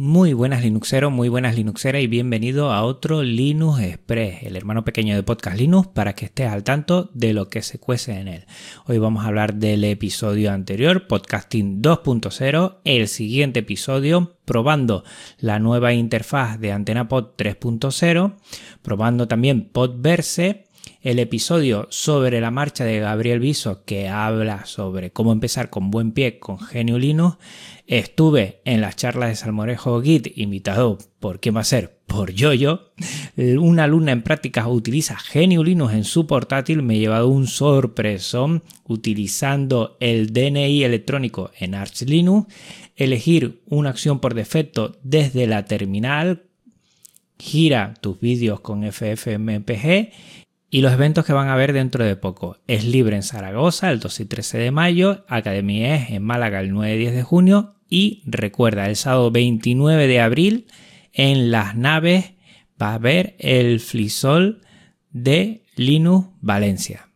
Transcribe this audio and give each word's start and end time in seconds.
Muy 0.00 0.32
buenas 0.32 0.62
Linuxeros, 0.62 1.10
muy 1.10 1.28
buenas 1.28 1.56
Linuxeras 1.56 2.00
y 2.00 2.06
bienvenido 2.06 2.70
a 2.70 2.84
otro 2.84 3.24
Linux 3.24 3.80
Express, 3.80 4.44
el 4.44 4.54
hermano 4.54 4.84
pequeño 4.84 5.16
de 5.16 5.24
Podcast 5.24 5.58
Linux, 5.58 5.88
para 5.88 6.12
que 6.12 6.26
estés 6.26 6.46
al 6.46 6.62
tanto 6.62 7.10
de 7.14 7.32
lo 7.32 7.48
que 7.48 7.62
se 7.62 7.80
cuece 7.80 8.12
en 8.12 8.28
él. 8.28 8.44
Hoy 8.86 8.98
vamos 8.98 9.24
a 9.24 9.26
hablar 9.26 9.54
del 9.54 9.82
episodio 9.82 10.52
anterior, 10.52 11.08
Podcasting 11.08 11.82
2.0, 11.82 12.76
el 12.84 13.08
siguiente 13.08 13.58
episodio, 13.58 14.36
probando 14.44 15.02
la 15.40 15.58
nueva 15.58 15.92
interfaz 15.92 16.60
de 16.60 16.70
AntenaPod 16.70 17.34
3.0, 17.36 18.36
probando 18.82 19.26
también 19.26 19.68
Podverse 19.68 20.67
el 21.02 21.18
episodio 21.18 21.86
sobre 21.90 22.40
la 22.40 22.50
marcha 22.50 22.84
de 22.84 23.00
Gabriel 23.00 23.40
Viso 23.40 23.84
que 23.84 24.08
habla 24.08 24.66
sobre 24.66 25.10
cómo 25.10 25.32
empezar 25.32 25.70
con 25.70 25.90
buen 25.90 26.12
pie 26.12 26.38
con 26.38 26.58
Genio 26.58 26.98
Linux. 26.98 27.38
Estuve 27.86 28.60
en 28.64 28.80
las 28.80 28.96
charlas 28.96 29.30
de 29.30 29.36
Salmorejo 29.36 30.00
Git 30.02 30.36
invitado 30.36 30.98
por 31.20 31.40
quién 31.40 31.56
va 31.56 31.60
a 31.60 31.64
ser, 31.64 31.98
por 32.06 32.32
Yoyo. 32.32 32.92
Una 33.36 33.84
alumna 33.84 34.12
en 34.12 34.22
prácticas 34.22 34.66
utiliza 34.68 35.16
Genio 35.16 35.64
Linux 35.64 35.94
en 35.94 36.04
su 36.04 36.26
portátil. 36.26 36.82
Me 36.82 36.96
he 36.96 36.98
llevado 36.98 37.28
un 37.28 37.46
sorpresón 37.46 38.62
utilizando 38.84 39.96
el 40.00 40.32
DNI 40.32 40.84
electrónico 40.84 41.50
en 41.58 41.74
Arch 41.74 42.02
Linux. 42.02 42.52
Elegir 42.96 43.62
una 43.66 43.90
acción 43.90 44.20
por 44.20 44.34
defecto 44.34 44.98
desde 45.02 45.46
la 45.46 45.64
terminal 45.64 46.44
gira 47.38 47.94
tus 48.00 48.20
vídeos 48.20 48.60
con 48.60 48.82
FFmpeg 48.90 50.12
y 50.70 50.82
los 50.82 50.92
eventos 50.92 51.24
que 51.24 51.32
van 51.32 51.48
a 51.48 51.56
ver 51.56 51.72
dentro 51.72 52.04
de 52.04 52.16
poco. 52.16 52.58
Es 52.66 52.84
libre 52.84 53.16
en 53.16 53.22
Zaragoza 53.22 53.90
el 53.90 54.00
2 54.00 54.20
y 54.20 54.24
13 54.26 54.58
de 54.58 54.70
mayo, 54.70 55.24
Academia 55.28 55.96
es 55.96 56.10
en 56.10 56.22
Málaga 56.22 56.60
el 56.60 56.72
9 56.72 56.94
y 56.94 56.98
10 56.98 57.14
de 57.14 57.22
junio 57.22 57.74
y 57.88 58.22
recuerda, 58.26 58.88
el 58.88 58.96
sábado 58.96 59.30
29 59.30 60.06
de 60.06 60.20
abril 60.20 60.66
en 61.12 61.50
las 61.50 61.74
naves 61.74 62.32
va 62.80 62.90
a 62.90 62.94
haber 62.94 63.34
el 63.38 63.80
Flisol 63.80 64.60
de 65.10 65.64
Linux 65.76 66.28
Valencia. 66.40 67.08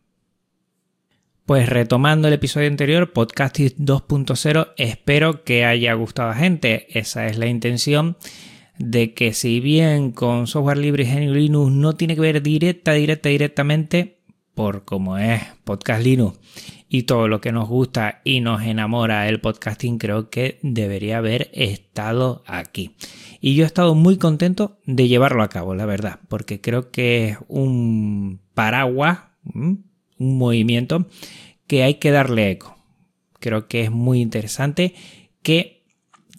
Pues 1.45 1.67
retomando 1.69 2.29
el 2.29 2.33
episodio 2.33 2.67
anterior, 2.67 3.11
Podcasting 3.11 3.75
2.0, 3.77 4.73
espero 4.77 5.43
que 5.43 5.65
haya 5.65 5.93
gustado 5.93 6.29
a 6.29 6.35
gente, 6.35 6.87
esa 6.97 7.27
es 7.27 7.37
la 7.37 7.47
intención 7.47 8.17
de 8.77 9.13
que 9.13 9.33
si 9.33 9.59
bien 9.59 10.11
con 10.11 10.47
software 10.47 10.77
libre 10.77 11.03
y 11.03 11.27
Linux 11.27 11.71
no 11.71 11.93
tiene 11.93 12.15
que 12.15 12.21
ver 12.21 12.41
directa, 12.41 12.93
directa, 12.93 13.29
directamente, 13.29 14.19
por 14.53 14.85
como 14.85 15.17
es 15.17 15.41
Podcast 15.63 16.03
Linux 16.03 16.39
y 16.87 17.03
todo 17.03 17.27
lo 17.27 17.41
que 17.41 17.51
nos 17.51 17.67
gusta 17.67 18.21
y 18.23 18.39
nos 18.39 18.61
enamora 18.61 19.27
el 19.27 19.41
podcasting, 19.41 19.97
creo 19.97 20.29
que 20.29 20.59
debería 20.61 21.17
haber 21.17 21.49
estado 21.53 22.43
aquí. 22.45 22.95
Y 23.41 23.55
yo 23.55 23.63
he 23.63 23.67
estado 23.67 23.95
muy 23.95 24.17
contento 24.17 24.77
de 24.85 25.07
llevarlo 25.07 25.43
a 25.43 25.49
cabo, 25.49 25.73
la 25.73 25.85
verdad, 25.85 26.19
porque 26.29 26.61
creo 26.61 26.91
que 26.91 27.29
es 27.29 27.37
un 27.47 28.39
paraguas, 28.53 29.19
un 29.53 29.85
movimiento 30.17 31.07
que 31.67 31.83
hay 31.83 31.95
que 31.95 32.11
darle 32.11 32.51
eco. 32.51 32.77
Creo 33.39 33.67
que 33.67 33.81
es 33.81 33.91
muy 33.91 34.21
interesante 34.21 34.93
que 35.41 35.82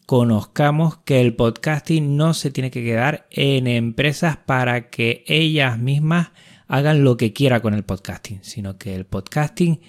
conozcamos 0.07 0.99
que 0.99 1.21
el 1.21 1.35
podcasting 1.35 2.17
no 2.17 2.35
se 2.35 2.51
tiene 2.51 2.71
que 2.71 2.85
quedar 2.85 3.27
en 3.31 3.67
empresas 3.67 4.37
para 4.37 4.91
que 4.91 5.25
ellas 5.27 5.79
mismas 5.79 6.31
hagan 6.69 7.05
lo 7.05 7.17
que 7.17 7.33
quiera 7.33 7.61
con 7.61 7.75
el 7.75 7.85
podcasting, 7.85 8.41
sino 8.43 8.79
que 8.79 8.95
el 8.95 9.07
podcasting 9.07 9.81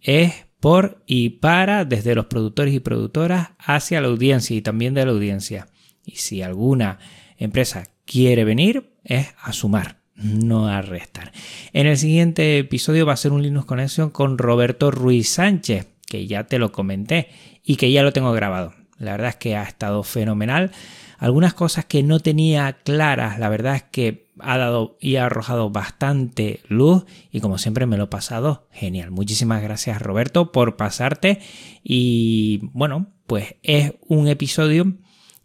es 0.00 0.46
por 0.60 1.02
y 1.06 1.30
para 1.30 1.84
desde 1.84 2.14
los 2.14 2.26
productores 2.26 2.74
y 2.74 2.80
productoras 2.80 3.50
hacia 3.58 4.00
la 4.00 4.08
audiencia 4.08 4.56
y 4.56 4.62
también 4.62 4.94
de 4.94 5.04
la 5.04 5.12
audiencia. 5.12 5.68
Y 6.04 6.16
si 6.16 6.42
alguna 6.42 6.98
empresa 7.38 7.84
quiere 8.04 8.44
venir, 8.44 8.90
es 9.04 9.28
a 9.42 9.52
sumar, 9.52 10.00
no 10.14 10.68
a 10.68 10.82
restar. 10.82 11.32
En 11.72 11.86
el 11.86 11.96
siguiente 11.96 12.58
episodio 12.58 13.06
va 13.06 13.14
a 13.14 13.18
ser 13.18 13.32
un 13.32 13.42
Linux 13.42 13.66
Connection 13.66 14.10
con 14.10 14.38
Roberto 14.38 14.90
Ruiz 14.90 15.28
Sánchez, 15.28 15.86
que 16.06 16.26
ya 16.26 16.44
te 16.44 16.58
lo 16.58 16.72
comenté 16.72 17.28
y 17.62 17.76
que 17.76 17.90
ya 17.90 18.02
lo 18.02 18.12
tengo 18.12 18.32
grabado. 18.32 18.74
La 19.04 19.12
verdad 19.12 19.30
es 19.30 19.36
que 19.36 19.56
ha 19.56 19.62
estado 19.62 20.02
fenomenal. 20.02 20.72
Algunas 21.18 21.54
cosas 21.54 21.84
que 21.84 22.02
no 22.02 22.20
tenía 22.20 22.72
claras, 22.84 23.38
la 23.38 23.48
verdad 23.48 23.76
es 23.76 23.82
que 23.84 24.24
ha 24.40 24.58
dado 24.58 24.96
y 25.00 25.16
ha 25.16 25.26
arrojado 25.26 25.70
bastante 25.70 26.60
luz 26.68 27.04
y 27.30 27.40
como 27.40 27.58
siempre 27.58 27.86
me 27.86 27.96
lo 27.96 28.04
he 28.04 28.08
pasado 28.08 28.68
genial. 28.72 29.10
Muchísimas 29.10 29.62
gracias 29.62 30.02
Roberto 30.02 30.52
por 30.52 30.76
pasarte 30.76 31.40
y 31.82 32.68
bueno, 32.72 33.12
pues 33.26 33.56
es 33.62 33.94
un 34.08 34.28
episodio 34.28 34.94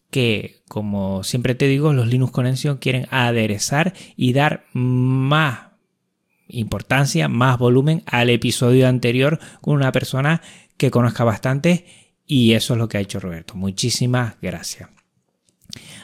que 0.09 0.63
como 0.67 1.23
siempre 1.23 1.55
te 1.55 1.67
digo, 1.67 1.93
los 1.93 2.07
Linux 2.07 2.31
Connection 2.31 2.77
quieren 2.77 3.07
aderezar 3.11 3.93
y 4.15 4.33
dar 4.33 4.65
más 4.73 5.69
importancia, 6.47 7.27
más 7.27 7.59
volumen 7.59 8.03
al 8.07 8.29
episodio 8.29 8.87
anterior 8.87 9.39
con 9.61 9.75
una 9.75 9.91
persona 9.91 10.41
que 10.77 10.91
conozca 10.91 11.23
bastante 11.23 11.85
y 12.31 12.53
eso 12.53 12.75
es 12.75 12.77
lo 12.77 12.87
que 12.87 12.99
ha 12.99 13.01
hecho 13.01 13.19
Roberto. 13.19 13.55
Muchísimas 13.55 14.35
gracias. 14.39 14.87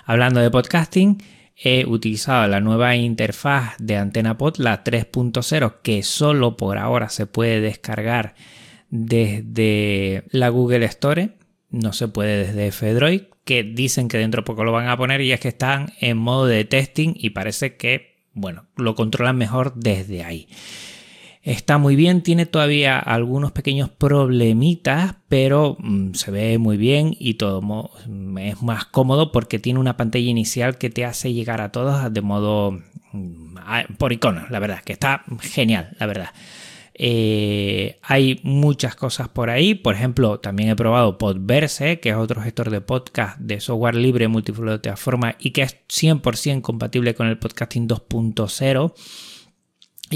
Hablando 0.05 0.39
de 0.39 0.49
podcasting, 0.49 1.21
he 1.55 1.85
utilizado 1.85 2.47
la 2.47 2.61
nueva 2.61 2.95
interfaz 2.95 3.75
de 3.77 3.97
AntenaPod, 3.97 4.57
la 4.57 4.83
3.0, 4.83 5.75
que 5.83 6.01
solo 6.01 6.57
por 6.57 6.79
ahora 6.79 7.09
se 7.09 7.27
puede 7.27 7.61
descargar 7.61 8.33
desde 8.89 10.23
la 10.31 10.49
Google 10.49 10.85
Store, 10.85 11.37
no 11.69 11.93
se 11.93 12.07
puede 12.07 12.47
desde 12.47 12.71
Fedroid, 12.71 13.21
que 13.43 13.61
dicen 13.61 14.07
que 14.07 14.17
dentro 14.17 14.41
de 14.41 14.45
poco 14.45 14.63
lo 14.63 14.71
van 14.71 14.87
a 14.87 14.97
poner 14.97 15.21
y 15.21 15.31
es 15.31 15.39
que 15.39 15.49
están 15.49 15.93
en 16.01 16.17
modo 16.17 16.47
de 16.47 16.65
testing 16.65 17.13
y 17.15 17.29
parece 17.29 17.77
que, 17.77 18.15
bueno, 18.33 18.65
lo 18.77 18.95
controlan 18.95 19.37
mejor 19.37 19.75
desde 19.75 20.23
ahí. 20.23 20.47
Está 21.45 21.77
muy 21.77 21.95
bien, 21.95 22.23
tiene 22.23 22.47
todavía 22.47 22.97
algunos 22.97 23.51
pequeños 23.51 23.91
problemitas, 23.91 25.17
pero 25.29 25.77
mm, 25.77 26.13
se 26.13 26.31
ve 26.31 26.57
muy 26.57 26.75
bien 26.75 27.15
y 27.19 27.35
todo 27.35 27.61
mm, 27.61 28.37
es 28.39 28.63
más 28.63 28.85
cómodo 28.85 29.31
porque 29.31 29.59
tiene 29.59 29.79
una 29.79 29.95
pantalla 29.95 30.27
inicial 30.27 30.79
que 30.79 30.89
te 30.89 31.05
hace 31.05 31.33
llegar 31.33 31.61
a 31.61 31.71
todos 31.71 32.11
de 32.11 32.21
modo 32.21 32.81
mm, 33.11 33.57
por 33.99 34.11
icono, 34.11 34.47
la 34.49 34.57
verdad, 34.57 34.81
que 34.83 34.93
está 34.93 35.23
genial, 35.39 35.95
la 35.99 36.07
verdad. 36.07 36.29
Eh, 36.95 37.99
hay 38.01 38.39
muchas 38.41 38.95
cosas 38.95 39.27
por 39.29 39.51
ahí. 39.51 39.75
Por 39.75 39.93
ejemplo, 39.93 40.39
también 40.39 40.69
he 40.69 40.75
probado 40.75 41.19
Podverse, 41.19 41.99
que 41.99 42.09
es 42.09 42.15
otro 42.15 42.41
gestor 42.41 42.71
de 42.71 42.81
podcast 42.81 43.37
de 43.37 43.59
software 43.59 43.93
libre 43.93 44.27
multiplataforma 44.27 45.35
y 45.37 45.51
que 45.51 45.61
es 45.61 45.77
100% 45.89 46.61
compatible 46.61 47.13
con 47.13 47.27
el 47.27 47.37
podcasting 47.37 47.87
2.0 47.87 48.93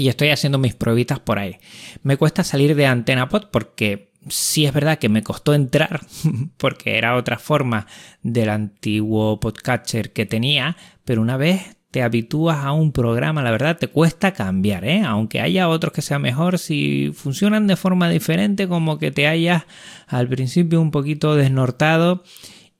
y 0.00 0.08
estoy 0.08 0.30
haciendo 0.30 0.58
mis 0.58 0.74
pruebitas 0.74 1.20
por 1.20 1.38
ahí. 1.38 1.58
Me 2.02 2.16
cuesta 2.16 2.42
salir 2.42 2.74
de 2.74 2.86
AntenaPod 2.86 3.50
porque 3.50 4.12
sí 4.28 4.66
es 4.66 4.72
verdad 4.72 4.98
que 4.98 5.08
me 5.08 5.22
costó 5.22 5.54
entrar 5.54 6.00
porque 6.56 6.98
era 6.98 7.16
otra 7.16 7.38
forma 7.38 7.86
del 8.22 8.48
antiguo 8.48 9.38
podcatcher 9.40 10.12
que 10.12 10.26
tenía, 10.26 10.76
pero 11.04 11.22
una 11.22 11.36
vez 11.36 11.76
te 11.90 12.02
habitúas 12.02 12.58
a 12.58 12.72
un 12.72 12.92
programa, 12.92 13.42
la 13.42 13.50
verdad 13.50 13.76
te 13.76 13.88
cuesta 13.88 14.32
cambiar, 14.32 14.84
¿eh? 14.84 15.02
aunque 15.04 15.40
haya 15.40 15.68
otros 15.68 15.92
que 15.92 16.02
sea 16.02 16.20
mejor, 16.20 16.58
si 16.58 17.10
funcionan 17.12 17.66
de 17.66 17.76
forma 17.76 18.08
diferente, 18.08 18.68
como 18.68 18.98
que 18.98 19.10
te 19.10 19.26
hayas 19.26 19.64
al 20.06 20.28
principio 20.28 20.80
un 20.80 20.92
poquito 20.92 21.34
desnortado 21.34 22.22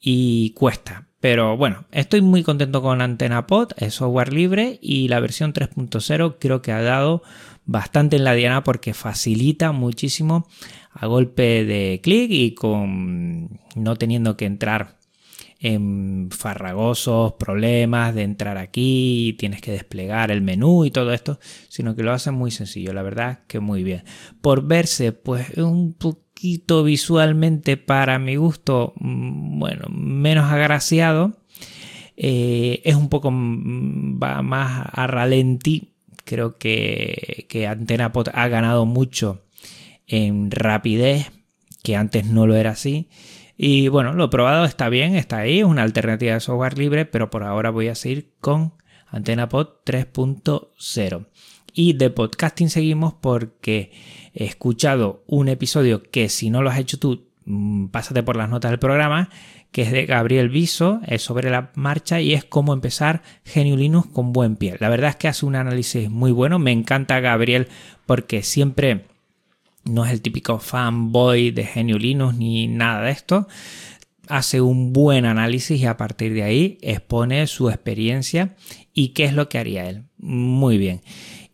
y 0.00 0.50
cuesta. 0.50 1.09
Pero 1.20 1.56
bueno, 1.58 1.84
estoy 1.92 2.22
muy 2.22 2.42
contento 2.42 2.81
con 2.81 3.03
AntenaPod, 3.03 3.72
es 3.76 3.94
software 3.94 4.32
libre 4.32 4.78
y 4.81 5.08
la 5.08 5.20
versión 5.20 5.53
3.0 5.53 6.36
creo 6.41 6.62
que 6.62 6.72
ha 6.72 6.81
dado 6.81 7.22
bastante 7.66 8.16
en 8.16 8.25
la 8.25 8.32
diana 8.32 8.64
porque 8.64 8.94
facilita 8.94 9.72
muchísimo 9.72 10.48
a 10.92 11.06
golpe 11.06 11.64
de 11.64 12.00
clic 12.03 12.31
y 12.31 12.54
con 12.54 13.60
no 13.76 13.97
teniendo 13.97 14.36
que 14.38 14.47
entrar 14.47 14.98
en 15.60 16.31
farragosos 16.31 17.34
problemas 17.34 18.14
de 18.14 18.23
entrar 18.23 18.56
aquí, 18.56 19.37
tienes 19.38 19.61
que 19.61 19.73
desplegar 19.73 20.31
el 20.31 20.40
menú 20.40 20.87
y 20.87 20.90
todo 20.90 21.12
esto, 21.12 21.38
sino 21.69 21.94
que 21.94 22.02
lo 22.02 22.12
hacen 22.12 22.32
muy 22.32 22.50
sencillo, 22.50 22.94
la 22.94 23.02
verdad 23.02 23.40
que 23.46 23.61
muy 23.61 23.82
bien. 23.82 24.05
Por 24.40 24.66
verse, 24.66 25.12
pues 25.12 25.50
un 25.58 25.93
visualmente 26.84 27.76
para 27.76 28.19
mi 28.19 28.37
gusto, 28.37 28.94
mm, 28.98 29.58
bueno, 29.58 29.87
menos 29.90 30.50
agraciado. 30.50 31.37
Eh, 32.16 32.82
es 32.84 32.94
un 32.96 33.08
poco 33.08 33.31
mm, 33.31 34.20
va 34.22 34.42
más 34.42 34.87
a 34.92 35.06
ralentí. 35.06 35.94
Creo 36.25 36.58
que, 36.58 37.46
que 37.48 37.66
AntenaPod 37.66 38.28
ha 38.34 38.48
ganado 38.48 38.87
mucho 38.87 39.42
en 40.06 40.50
rapidez, 40.50 41.32
que 41.82 41.96
antes 41.96 42.26
no 42.26 42.46
lo 42.46 42.56
era 42.56 42.70
así. 42.70 43.08
Y 43.56 43.88
bueno, 43.88 44.14
lo 44.14 44.31
probado 44.31 44.64
está 44.64 44.88
bien, 44.88 45.16
está 45.16 45.38
ahí, 45.38 45.60
es 45.60 45.64
una 45.66 45.82
alternativa 45.82 46.34
de 46.34 46.40
software 46.40 46.78
libre, 46.78 47.04
pero 47.04 47.31
por 47.31 47.42
ahora 47.44 47.70
voy 47.70 47.88
a 47.88 47.94
seguir 47.94 48.32
con 48.40 48.72
AntenaPod 49.08 49.69
3.0. 49.84 51.26
Y 51.75 51.94
de 51.94 52.11
podcasting 52.11 52.70
seguimos 52.70 53.14
porque 53.14 53.93
he 54.34 54.44
escuchado 54.44 55.22
un 55.26 55.49
episodio 55.49 56.02
que 56.02 56.28
si 56.28 56.50
no 56.50 56.62
lo 56.62 56.70
has 56.70 56.78
hecho 56.78 56.99
tú, 56.99 57.26
mm, 57.44 57.87
pásate 57.87 58.22
por 58.22 58.37
las 58.37 58.49
notas 58.49 58.70
del 58.70 58.78
programa, 58.78 59.31
que 59.72 59.82
es 59.82 59.93
de 59.93 60.06
Gabriel 60.06 60.49
Viso, 60.49 61.00
es 61.06 61.22
sobre 61.22 61.50
la 61.50 61.70
marcha 61.75 62.20
y 62.20 62.34
es 62.34 62.44
cómo 62.44 62.72
empezar 62.72 63.22
GNU 63.55 63.76
Linux 63.76 64.08
con 64.12 64.32
buen 64.32 64.56
pie. 64.56 64.76
La 64.81 64.88
verdad 64.88 65.11
es 65.11 65.17
que 65.17 65.28
hace 65.28 65.46
un 65.46 65.56
análisis 65.56 66.11
muy 66.11 66.32
bueno, 66.32 66.58
me 66.58 66.72
encanta 66.72 67.20
Gabriel 67.20 67.69
porque 68.06 68.43
siempre 68.43 69.06
no 69.84 70.05
es 70.05 70.12
el 70.12 70.23
típico 70.23 70.58
fanboy 70.58 71.52
de 71.52 71.69
GNU 71.75 71.99
Linux 71.99 72.34
ni 72.37 72.66
nada 72.66 73.02
de 73.02 73.12
esto. 73.12 73.46
Hace 74.28 74.61
un 74.61 74.93
buen 74.93 75.25
análisis 75.25 75.81
y 75.81 75.87
a 75.87 75.96
partir 75.96 76.34
de 76.34 76.44
ahí 76.44 76.78
expone 76.82 77.46
su 77.49 77.69
experiencia 77.69 78.55
y 78.93 79.08
qué 79.08 79.25
es 79.25 79.34
lo 79.34 79.49
que 79.49 79.58
haría 79.58 79.88
él. 79.88 80.05
Muy 80.19 80.78
bien 80.78 81.00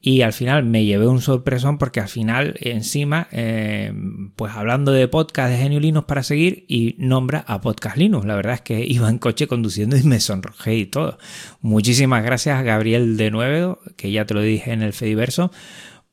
y 0.07 0.23
al 0.23 0.33
final 0.33 0.63
me 0.63 0.85
llevé 0.85 1.09
un 1.09 1.21
sorpresón 1.21 1.79
porque 1.79 1.99
al 1.99 2.07
final 2.07 2.55
encima 2.61 3.27
eh, 3.33 3.93
pues 4.37 4.55
hablando 4.55 4.93
de 4.93 5.09
podcast 5.09 5.51
de 5.51 5.59
Genio 5.59 5.81
Linux 5.81 6.07
para 6.07 6.23
seguir 6.23 6.65
y 6.69 6.95
nombra 6.99 7.45
a 7.49 7.61
Podcast 7.61 7.97
Linux 7.97 8.25
la 8.25 8.37
verdad 8.37 8.55
es 8.55 8.61
que 8.61 8.85
iba 8.89 9.11
en 9.11 9.19
coche 9.19 9.49
conduciendo 9.49 9.97
y 9.97 10.05
me 10.05 10.21
sonrojé 10.21 10.77
y 10.77 10.87
todo 10.87 11.19
muchísimas 11.61 12.23
gracias 12.23 12.57
a 12.57 12.63
Gabriel 12.63 13.17
de 13.17 13.33
Nuevo 13.33 13.81
que 13.97 14.13
ya 14.13 14.27
te 14.27 14.35
lo 14.35 14.43
dije 14.43 14.71
en 14.71 14.83
el 14.83 14.93
Fediverso 14.93 15.51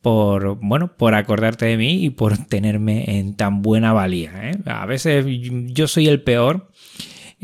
por 0.01 0.55
bueno 0.59 0.97
por 0.97 1.13
acordarte 1.13 1.67
de 1.67 1.77
mí 1.77 2.03
y 2.03 2.09
por 2.09 2.35
tenerme 2.39 3.19
en 3.19 3.35
tan 3.35 3.61
buena 3.61 3.93
valía 3.93 4.49
¿eh? 4.49 4.57
a 4.65 4.87
veces 4.87 5.23
yo 5.67 5.87
soy 5.87 6.07
el 6.07 6.23
peor 6.23 6.71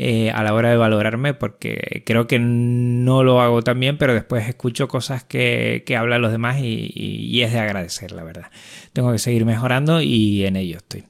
eh, 0.02 0.30
a 0.30 0.42
la 0.42 0.54
hora 0.54 0.70
de 0.70 0.78
valorarme 0.78 1.34
porque 1.34 2.02
creo 2.06 2.26
que 2.26 2.38
no 2.38 3.22
lo 3.22 3.42
hago 3.42 3.60
tan 3.60 3.78
bien, 3.78 3.98
pero 3.98 4.14
después 4.14 4.48
escucho 4.48 4.88
cosas 4.88 5.24
que, 5.24 5.84
hablan 5.94 6.22
los 6.22 6.32
demás 6.32 6.56
y, 6.58 7.42
es 7.42 7.52
de 7.52 7.58
agradecer, 7.58 8.12
la 8.12 8.24
verdad. 8.24 8.50
Tengo 8.94 9.12
que 9.12 9.18
seguir 9.18 9.44
mejorando 9.44 10.00
y 10.00 10.46
en 10.46 10.56
ello 10.56 10.78
estoy. 10.78 11.04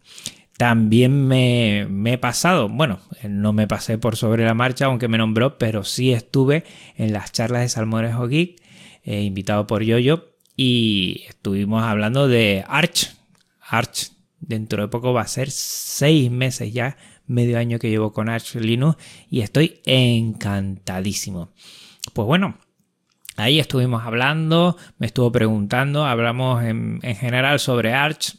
También 0.57 1.29
me, 1.29 1.87
he 2.13 2.19
pasado, 2.19 2.69
bueno, 2.69 2.99
no 3.23 3.53
me 3.53 3.69
pasé 3.69 3.97
por 3.97 4.17
sobre 4.17 4.45
la 4.45 4.55
marcha, 4.55 4.87
aunque 4.87 5.07
me 5.07 5.19
nombró, 5.19 5.57
pero 5.57 5.85
sí 5.85 6.13
estuve 6.13 6.65
en 6.97 7.13
las 7.13 7.31
charlas 7.31 7.63
de 7.63 7.69
Salmorejo 7.69 8.27
Geek, 8.27 8.61
eh, 9.05 9.23
invitado 9.23 9.69
por 9.69 9.85
Yoyo, 9.85 10.35
y 10.57 11.27
estuvimos 11.29 11.85
hablando 11.85 12.27
de 12.27 12.65
Arch. 12.67 13.15
Arch, 13.61 14.11
dentro 14.41 14.83
de 14.83 14.89
poco 14.89 15.13
va 15.13 15.21
a 15.21 15.29
ser 15.29 15.49
seis 15.53 16.29
meses 16.29 16.73
ya 16.73 16.97
medio 17.31 17.59
año 17.59 17.79
que 17.79 17.91
llevo 17.91 18.13
con 18.13 18.29
Arch 18.29 18.57
Linux 18.57 18.97
y 19.31 19.41
estoy 19.41 19.81
encantadísimo. 19.85 21.51
Pues 22.13 22.27
bueno, 22.27 22.59
ahí 23.37 23.59
estuvimos 23.61 24.05
hablando, 24.05 24.77
me 24.99 25.07
estuvo 25.07 25.31
preguntando, 25.31 26.05
hablamos 26.05 26.63
en, 26.65 27.01
general 27.01 27.61
sobre 27.61 27.95
Arch, 27.95 28.37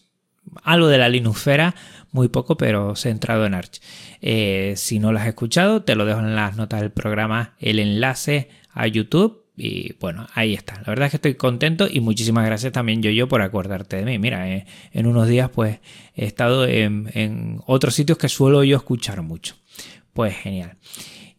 algo 0.63 0.87
de 0.87 0.97
la 0.97 1.09
Linuxfera, 1.09 1.75
muy 2.11 2.27
poco, 2.27 2.57
pero 2.57 2.95
centrado 2.95 3.45
en 3.45 3.53
Arch. 3.53 3.81
Eh, 4.21 4.73
si 4.75 4.99
no 4.99 5.11
lo 5.11 5.19
has 5.19 5.27
escuchado, 5.27 5.83
te 5.83 5.95
lo 5.95 6.05
dejo 6.05 6.19
en 6.19 6.35
las 6.35 6.57
notas 6.57 6.81
del 6.81 6.91
programa 6.91 7.55
el 7.59 7.79
enlace 7.79 8.49
a 8.73 8.87
YouTube 8.87 9.40
y 9.55 9.93
bueno, 9.99 10.27
ahí 10.33 10.53
está. 10.53 10.75
La 10.75 10.87
verdad 10.87 11.07
es 11.07 11.11
que 11.11 11.17
estoy 11.17 11.35
contento 11.35 11.87
y 11.89 11.99
muchísimas 11.99 12.45
gracias 12.45 12.71
también 12.71 13.01
yo, 13.01 13.11
yo 13.11 13.27
por 13.27 13.41
acordarte 13.41 13.97
de 13.97 14.05
mí. 14.05 14.17
Mira, 14.17 14.49
eh, 14.49 14.65
en 14.91 15.07
unos 15.07 15.27
días 15.27 15.49
pues 15.49 15.79
he 16.15 16.25
estado 16.25 16.65
en, 16.65 17.59
otros 17.65 17.95
sitios 17.95 18.17
que 18.17 18.29
suelo 18.29 18.63
yo 18.63 18.77
escuchar 18.77 19.21
mucho. 19.21 19.55
Pues 20.13 20.35
genial. 20.35 20.77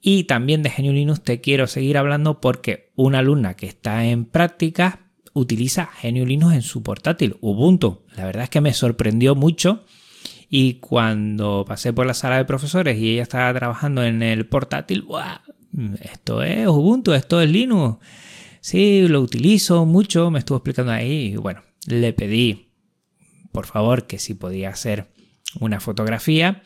Y 0.01 0.25
también 0.25 0.63
de 0.63 0.71
Genio 0.71 0.93
Linux 0.93 1.23
te 1.23 1.41
quiero 1.41 1.67
seguir 1.67 1.97
hablando 1.97 2.41
porque 2.41 2.93
una 2.97 3.21
alumna 3.21 3.55
que 3.55 3.67
está 3.67 4.05
en 4.05 4.25
práctica 4.25 5.01
utiliza 5.33 5.87
Genio 5.87 6.27
Linux 6.27 6.55
en 6.55 6.63
su 6.63 6.83
portátil, 6.83 7.37
Ubuntu. 7.41 8.05
La 8.17 8.27
verdad 8.27 8.45
es 8.45 8.51
que 8.51 8.61
me 8.61 8.75
sorprendió 8.75 9.35
mucho. 9.35 9.85
Y 10.49 10.75
cuando 10.75 11.65
pasé 11.67 11.95
por 11.95 12.07
la 12.07 12.13
sala 12.13 12.37
de 12.37 12.45
profesores 12.45 12.99
y 12.99 13.15
ella 13.15 13.23
estaba 13.23 13.55
trabajando 13.55 14.05
en 14.05 14.23
el 14.23 14.47
portátil, 14.47 15.03
¡buah! 15.03 15.41
Esto 16.01 16.43
es 16.43 16.67
Ubuntu, 16.67 17.13
esto 17.15 17.41
es 17.41 17.51
Linux. 17.51 17.99
Sí, 18.61 19.09
lo 19.09 19.21
utilizo 19.21 19.87
mucho, 19.87 20.31
me 20.31 20.39
estuvo 20.39 20.59
explicando 20.59 20.93
ahí. 20.93 21.33
Y 21.33 21.37
bueno, 21.37 21.63
le 21.87 22.13
pedí, 22.13 22.69
por 23.51 23.67
favor, 23.67 24.07
que 24.07 24.19
si 24.19 24.35
podía 24.35 24.71
hacer 24.71 25.09
una 25.61 25.81
fotografía. 25.81 26.63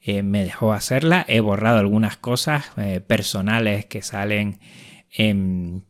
Eh, 0.00 0.22
me 0.22 0.44
dejó 0.44 0.72
hacerla. 0.72 1.24
He 1.28 1.40
borrado 1.40 1.78
algunas 1.78 2.16
cosas 2.16 2.66
eh, 2.76 3.00
personales 3.00 3.86
que 3.86 4.02
salen 4.02 4.60
en 5.10 5.84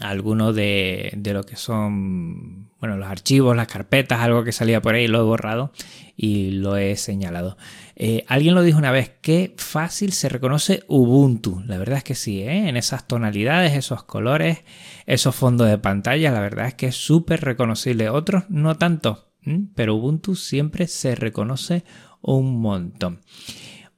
algunos 0.00 0.54
de, 0.54 1.12
de, 1.16 1.32
lo 1.32 1.44
que 1.44 1.56
son 1.56 2.67
bueno, 2.80 2.96
los 2.96 3.08
archivos, 3.08 3.56
las 3.56 3.66
carpetas, 3.66 4.20
algo 4.20 4.44
que 4.44 4.52
salía 4.52 4.80
por 4.80 4.94
ahí, 4.94 5.08
lo 5.08 5.20
he 5.20 5.24
borrado 5.24 5.72
y 6.16 6.50
lo 6.52 6.76
he 6.76 6.96
señalado. 6.96 7.56
Eh, 7.96 8.24
alguien 8.28 8.54
lo 8.54 8.62
dijo 8.62 8.78
una 8.78 8.92
vez, 8.92 9.12
qué 9.20 9.54
fácil 9.56 10.12
se 10.12 10.28
reconoce 10.28 10.84
Ubuntu. 10.86 11.62
La 11.66 11.78
verdad 11.78 11.98
es 11.98 12.04
que 12.04 12.14
sí, 12.14 12.42
¿eh? 12.42 12.68
en 12.68 12.76
esas 12.76 13.08
tonalidades, 13.08 13.74
esos 13.74 14.04
colores, 14.04 14.64
esos 15.06 15.34
fondos 15.34 15.68
de 15.68 15.78
pantalla, 15.78 16.30
la 16.30 16.40
verdad 16.40 16.68
es 16.68 16.74
que 16.74 16.86
es 16.86 16.96
súper 16.96 17.40
reconocible. 17.40 18.10
Otros 18.10 18.44
no 18.48 18.76
tanto, 18.76 19.28
pero 19.74 19.96
Ubuntu 19.96 20.36
siempre 20.36 20.86
se 20.86 21.16
reconoce 21.16 21.84
un 22.20 22.60
montón. 22.60 23.20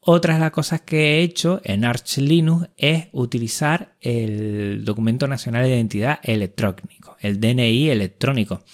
Otra 0.02 0.34
de 0.34 0.40
las 0.40 0.50
cosas 0.50 0.80
que 0.80 0.96
he 0.96 1.22
hecho 1.22 1.60
en 1.62 1.84
Arch 1.84 2.18
Linux 2.18 2.68
es 2.78 3.08
utilizar 3.12 3.96
el 4.00 4.82
documento 4.82 5.28
nacional 5.28 5.64
de 5.64 5.76
identidad 5.76 6.20
electrónico, 6.22 7.16
el 7.20 7.38
DNI 7.38 7.90
electrónico. 7.90 8.64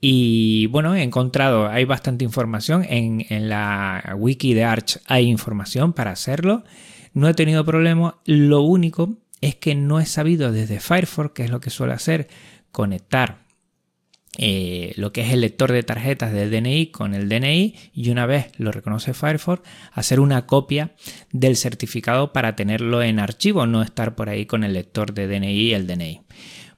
Y 0.00 0.66
bueno, 0.68 0.94
he 0.94 1.02
encontrado, 1.02 1.66
hay 1.68 1.84
bastante 1.84 2.24
información 2.24 2.86
en, 2.88 3.24
la 3.48 4.14
wiki 4.16 4.54
de 4.54 4.62
Arch, 4.62 5.00
hay 5.06 5.26
información 5.26 5.92
para 5.92 6.12
hacerlo. 6.12 6.62
No 7.12 7.28
he 7.28 7.34
tenido 7.34 7.64
problema, 7.64 8.20
lo 8.24 8.60
único 8.60 9.16
es 9.40 9.56
que 9.56 9.74
no 9.74 9.98
he 9.98 10.06
sabido 10.06 10.52
desde 10.52 10.78
Firefox, 10.78 11.32
que 11.32 11.44
es 11.44 11.50
lo 11.50 11.58
que 11.58 11.70
suele 11.70 11.94
hacer, 11.94 12.28
conectar 12.70 13.45
eh, 14.38 14.92
lo 14.96 15.12
que 15.12 15.22
es 15.22 15.32
el 15.32 15.40
lector 15.40 15.72
de 15.72 15.82
tarjetas 15.82 16.32
del 16.32 16.50
DNI 16.50 16.88
con 16.88 17.14
el 17.14 17.28
DNI 17.28 17.74
y 17.94 18.10
una 18.10 18.26
vez 18.26 18.50
lo 18.58 18.72
reconoce 18.72 19.14
Firefox, 19.14 19.62
hacer 19.92 20.20
una 20.20 20.46
copia 20.46 20.92
del 21.32 21.56
certificado 21.56 22.32
para 22.32 22.56
tenerlo 22.56 23.02
en 23.02 23.18
archivo, 23.18 23.66
no 23.66 23.82
estar 23.82 24.14
por 24.14 24.28
ahí 24.28 24.46
con 24.46 24.64
el 24.64 24.74
lector 24.74 25.14
de 25.14 25.26
DNI 25.26 25.52
y 25.52 25.74
el 25.74 25.86
DNI. 25.86 26.20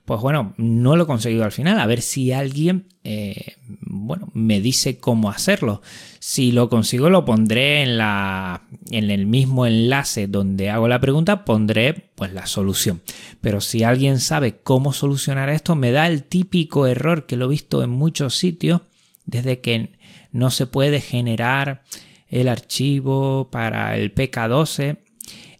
Pues 0.08 0.22
bueno, 0.22 0.54
no 0.56 0.96
lo 0.96 1.02
he 1.02 1.06
conseguido 1.06 1.44
al 1.44 1.52
final. 1.52 1.78
A 1.78 1.84
ver 1.84 2.00
si 2.00 2.32
alguien, 2.32 2.86
eh, 3.04 3.56
bueno, 3.66 4.30
me 4.32 4.58
dice 4.62 4.96
cómo 4.96 5.28
hacerlo. 5.28 5.82
Si 6.18 6.50
lo 6.50 6.70
consigo, 6.70 7.10
lo 7.10 7.26
pondré 7.26 7.82
en, 7.82 7.98
la, 7.98 8.62
en 8.90 9.10
el 9.10 9.26
mismo 9.26 9.66
enlace 9.66 10.26
donde 10.26 10.70
hago 10.70 10.88
la 10.88 10.98
pregunta, 10.98 11.44
pondré 11.44 12.08
pues 12.14 12.32
la 12.32 12.46
solución. 12.46 13.02
Pero 13.42 13.60
si 13.60 13.82
alguien 13.82 14.18
sabe 14.18 14.56
cómo 14.62 14.94
solucionar 14.94 15.50
esto, 15.50 15.74
me 15.74 15.92
da 15.92 16.06
el 16.06 16.22
típico 16.22 16.86
error 16.86 17.26
que 17.26 17.36
lo 17.36 17.44
he 17.44 17.50
visto 17.50 17.82
en 17.82 17.90
muchos 17.90 18.34
sitios, 18.34 18.80
desde 19.26 19.60
que 19.60 19.92
no 20.32 20.50
se 20.50 20.66
puede 20.66 21.02
generar 21.02 21.82
el 22.28 22.48
archivo 22.48 23.50
para 23.52 23.94
el 23.94 24.14
PK12. 24.14 25.00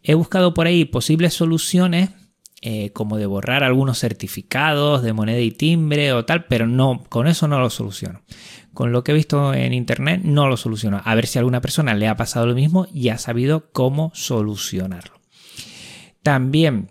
He 0.02 0.14
buscado 0.14 0.54
por 0.54 0.66
ahí 0.66 0.86
posibles 0.86 1.34
soluciones 1.34 2.08
eh, 2.60 2.90
como 2.90 3.18
de 3.18 3.26
borrar 3.26 3.62
algunos 3.62 4.00
certificados 4.00 5.02
de 5.02 5.12
moneda 5.12 5.38
y 5.38 5.52
timbre 5.52 6.12
o 6.12 6.24
tal, 6.24 6.46
pero 6.46 6.66
no, 6.66 7.04
con 7.08 7.28
eso 7.28 7.46
no 7.46 7.60
lo 7.60 7.70
soluciono. 7.70 8.22
Con 8.74 8.92
lo 8.92 9.04
que 9.04 9.12
he 9.12 9.14
visto 9.14 9.54
en 9.54 9.72
internet 9.72 10.22
no 10.24 10.48
lo 10.48 10.56
soluciono. 10.56 11.00
A 11.04 11.14
ver 11.14 11.26
si 11.26 11.38
a 11.38 11.40
alguna 11.40 11.60
persona 11.60 11.94
le 11.94 12.08
ha 12.08 12.16
pasado 12.16 12.46
lo 12.46 12.54
mismo 12.54 12.86
y 12.92 13.10
ha 13.10 13.18
sabido 13.18 13.70
cómo 13.72 14.10
solucionarlo. 14.14 15.20
También 16.22 16.90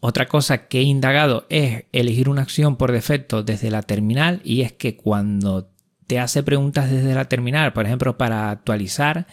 otra 0.00 0.26
cosa 0.26 0.68
que 0.68 0.80
he 0.80 0.82
indagado 0.82 1.46
es 1.48 1.84
elegir 1.92 2.28
una 2.28 2.42
acción 2.42 2.76
por 2.76 2.92
defecto 2.92 3.42
desde 3.42 3.70
la 3.70 3.82
terminal 3.82 4.40
y 4.44 4.60
es 4.60 4.72
que 4.72 4.96
cuando 4.96 5.70
te 6.06 6.20
hace 6.20 6.42
preguntas 6.42 6.90
desde 6.90 7.14
la 7.14 7.24
terminal, 7.24 7.72
por 7.72 7.86
ejemplo, 7.86 8.16
para 8.16 8.50
actualizar, 8.50 9.26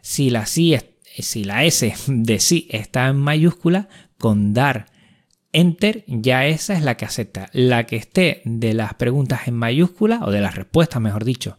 si 0.00 0.30
la, 0.30 0.46
si 0.46 0.74
la 1.44 1.64
S 1.64 1.94
de 2.06 2.40
sí 2.40 2.66
está 2.70 3.08
en 3.08 3.16
mayúscula, 3.16 3.88
con 4.18 4.52
dar 4.52 4.86
enter, 5.52 6.04
ya 6.06 6.46
esa 6.46 6.74
es 6.74 6.82
la 6.82 6.96
que 6.96 7.04
acepta. 7.04 7.48
La 7.52 7.86
que 7.86 7.96
esté 7.96 8.42
de 8.44 8.74
las 8.74 8.94
preguntas 8.94 9.48
en 9.48 9.54
mayúscula, 9.54 10.20
o 10.24 10.30
de 10.30 10.40
las 10.40 10.54
respuestas, 10.54 11.00
mejor 11.00 11.24
dicho, 11.24 11.58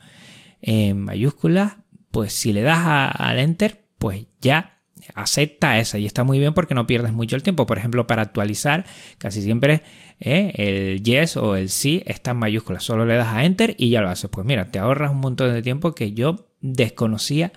en 0.61 0.99
mayúscula, 0.99 1.83
pues 2.11 2.33
si 2.33 2.53
le 2.53 2.61
das 2.61 3.11
al 3.15 3.39
enter, 3.39 3.85
pues 3.97 4.25
ya 4.41 4.79
acepta 5.15 5.79
esa 5.79 5.97
y 5.97 6.05
está 6.05 6.23
muy 6.23 6.39
bien 6.39 6.53
porque 6.53 6.75
no 6.75 6.87
pierdes 6.87 7.13
mucho 7.13 7.35
el 7.35 7.43
tiempo. 7.43 7.65
Por 7.65 7.77
ejemplo, 7.77 8.07
para 8.07 8.21
actualizar, 8.21 8.85
casi 9.17 9.41
siempre 9.41 9.83
eh, 10.19 10.53
el 10.55 11.03
yes 11.03 11.37
o 11.37 11.55
el 11.55 11.69
sí 11.69 12.03
está 12.05 12.31
en 12.31 12.37
mayúscula. 12.37 12.79
Solo 12.79 13.05
le 13.05 13.15
das 13.15 13.33
a 13.33 13.45
enter 13.45 13.75
y 13.77 13.89
ya 13.89 14.01
lo 14.01 14.09
haces. 14.09 14.29
Pues 14.29 14.45
mira, 14.45 14.71
te 14.71 14.79
ahorras 14.79 15.11
un 15.11 15.19
montón 15.19 15.53
de 15.53 15.61
tiempo 15.61 15.95
que 15.95 16.13
yo 16.13 16.49
desconocía 16.61 17.51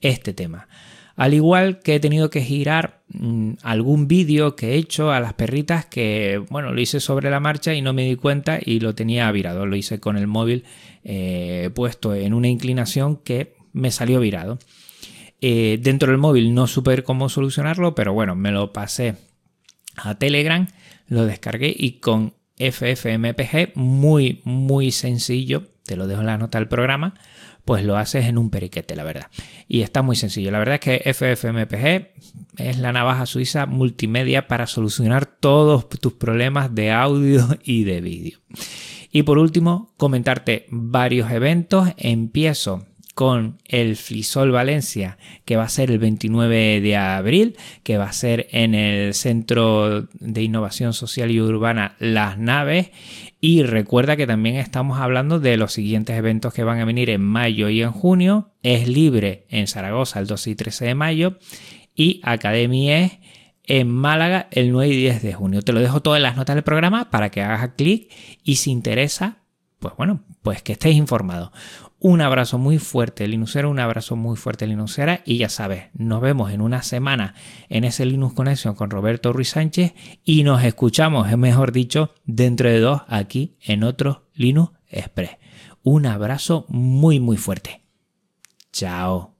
este 0.00 0.32
tema. 0.32 0.68
Al 1.16 1.32
igual 1.32 1.80
que 1.80 1.94
he 1.94 2.00
tenido 2.00 2.28
que 2.28 2.40
girar 2.40 3.02
mm, 3.08 3.52
algún 3.62 4.08
vídeo 4.08 4.56
que 4.56 4.72
he 4.72 4.76
hecho 4.76 5.12
a 5.12 5.20
las 5.20 5.34
perritas 5.34 5.86
que, 5.86 6.42
bueno, 6.50 6.72
lo 6.72 6.80
hice 6.80 6.98
sobre 7.00 7.30
la 7.30 7.40
marcha 7.40 7.74
y 7.74 7.82
no 7.82 7.92
me 7.92 8.04
di 8.04 8.16
cuenta 8.16 8.58
y 8.64 8.80
lo 8.80 8.94
tenía 8.94 9.30
virado. 9.30 9.66
Lo 9.66 9.76
hice 9.76 10.00
con 10.00 10.16
el 10.16 10.26
móvil 10.26 10.64
eh, 11.04 11.70
puesto 11.74 12.14
en 12.14 12.34
una 12.34 12.48
inclinación 12.48 13.16
que 13.16 13.54
me 13.72 13.90
salió 13.90 14.20
virado. 14.20 14.58
Eh, 15.40 15.78
dentro 15.80 16.10
del 16.10 16.18
móvil 16.18 16.54
no 16.54 16.66
supe 16.66 17.02
cómo 17.02 17.28
solucionarlo, 17.28 17.94
pero 17.94 18.12
bueno, 18.12 18.34
me 18.34 18.50
lo 18.50 18.72
pasé 18.72 19.16
a 19.96 20.16
Telegram, 20.16 20.66
lo 21.06 21.26
descargué 21.26 21.74
y 21.76 21.98
con 22.00 22.34
FFmpg 22.58 23.72
muy, 23.74 24.40
muy 24.44 24.90
sencillo, 24.90 25.64
te 25.84 25.96
lo 25.96 26.06
dejo 26.06 26.20
en 26.20 26.26
la 26.26 26.38
nota 26.38 26.58
del 26.58 26.68
programa, 26.68 27.14
pues 27.64 27.84
lo 27.84 27.96
haces 27.96 28.26
en 28.26 28.38
un 28.38 28.50
periquete, 28.50 28.96
la 28.96 29.04
verdad. 29.04 29.26
Y 29.68 29.82
está 29.82 30.02
muy 30.02 30.16
sencillo. 30.16 30.50
La 30.50 30.58
verdad 30.58 30.74
es 30.74 30.80
que 30.80 31.14
FFmpeg 31.14 32.12
es 32.58 32.78
la 32.78 32.92
navaja 32.92 33.26
suiza 33.26 33.66
multimedia 33.66 34.48
para 34.48 34.66
solucionar 34.66 35.26
todos 35.26 35.88
tus 35.88 36.12
problemas 36.14 36.74
de 36.74 36.92
audio 36.92 37.46
y 37.64 37.84
de 37.84 38.00
vídeo. 38.00 38.38
Y 39.10 39.22
por 39.22 39.38
último, 39.38 39.92
comentarte 39.96 40.66
varios 40.70 41.30
eventos. 41.30 41.88
Empiezo 41.96 42.86
con 43.14 43.58
el 43.66 43.96
Flisol 43.96 44.50
Valencia, 44.50 45.18
que 45.44 45.56
va 45.56 45.64
a 45.64 45.68
ser 45.68 45.90
el 45.90 45.98
29 45.98 46.80
de 46.80 46.96
abril, 46.96 47.56
que 47.82 47.96
va 47.96 48.06
a 48.06 48.12
ser 48.12 48.48
en 48.50 48.74
el 48.74 49.14
Centro 49.14 50.08
de 50.12 50.42
Innovación 50.42 50.92
Social 50.92 51.30
y 51.30 51.40
Urbana 51.40 51.94
Las 51.98 52.38
Naves. 52.38 52.90
Y 53.40 53.62
recuerda 53.62 54.16
que 54.16 54.26
también 54.26 54.56
estamos 54.56 54.98
hablando 54.98 55.38
de 55.38 55.56
los 55.56 55.72
siguientes 55.72 56.16
eventos 56.16 56.52
que 56.52 56.64
van 56.64 56.80
a 56.80 56.84
venir 56.84 57.10
en 57.10 57.22
mayo 57.22 57.68
y 57.68 57.82
en 57.82 57.92
junio. 57.92 58.50
Es 58.62 58.88
libre 58.88 59.46
en 59.48 59.66
Zaragoza 59.66 60.18
el 60.18 60.26
12 60.26 60.50
y 60.50 60.54
13 60.54 60.84
de 60.86 60.94
mayo 60.94 61.38
y 61.94 62.20
Academia 62.24 63.00
es 63.00 63.12
en 63.66 63.88
Málaga 63.88 64.48
el 64.50 64.72
9 64.72 64.92
y 64.92 64.96
10 64.96 65.22
de 65.22 65.32
junio. 65.32 65.62
Te 65.62 65.72
lo 65.72 65.80
dejo 65.80 66.00
todo 66.00 66.16
en 66.16 66.22
las 66.22 66.36
notas 66.36 66.56
del 66.56 66.64
programa 66.64 67.10
para 67.10 67.30
que 67.30 67.42
hagas 67.42 67.70
clic 67.76 68.10
y 68.42 68.56
si 68.56 68.70
interesa, 68.70 69.43
pues 69.84 69.96
bueno, 69.98 70.20
pues 70.40 70.62
que 70.62 70.72
estéis 70.72 70.96
informados. 70.96 71.50
Un 71.98 72.22
abrazo 72.22 72.56
muy 72.56 72.78
fuerte, 72.78 73.28
Linuxera, 73.28 73.68
un 73.68 73.78
abrazo 73.78 74.16
muy 74.16 74.34
fuerte, 74.34 74.66
Linuxera. 74.66 75.20
Y 75.26 75.36
ya 75.36 75.50
sabes, 75.50 75.88
nos 75.92 76.22
vemos 76.22 76.52
en 76.52 76.62
una 76.62 76.82
semana 76.82 77.34
en 77.68 77.84
ese 77.84 78.06
Linux 78.06 78.34
Connection 78.34 78.76
con 78.76 78.88
Roberto 78.88 79.34
Ruiz 79.34 79.50
Sánchez 79.50 79.92
y 80.24 80.42
nos 80.42 80.64
escuchamos, 80.64 81.30
es 81.30 81.36
mejor 81.36 81.70
dicho, 81.70 82.14
dentro 82.24 82.70
de 82.70 82.80
dos 82.80 83.02
aquí 83.08 83.58
en 83.60 83.84
otro 83.84 84.30
Linux 84.32 84.72
Express. 84.88 85.32
Un 85.82 86.06
abrazo 86.06 86.64
muy, 86.70 87.20
muy 87.20 87.36
fuerte. 87.36 87.84
Chao. 88.72 89.32